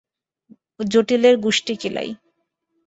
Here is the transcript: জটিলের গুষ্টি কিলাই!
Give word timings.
জটিলের 0.85 1.35
গুষ্টি 1.37 1.73
কিলাই! 1.81 2.09